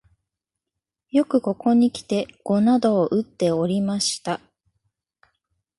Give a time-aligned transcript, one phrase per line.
[1.11, 4.41] よくここにきて碁などをうっておりました